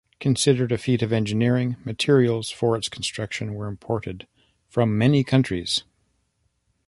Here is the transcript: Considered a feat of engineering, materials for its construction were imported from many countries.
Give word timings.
Considered 0.19 0.71
a 0.71 0.79
feat 0.79 1.03
of 1.03 1.13
engineering, 1.13 1.75
materials 1.85 2.49
for 2.49 2.75
its 2.75 2.89
construction 2.89 3.53
were 3.53 3.67
imported 3.67 4.25
from 4.67 4.97
many 4.97 5.23
countries. 5.23 5.83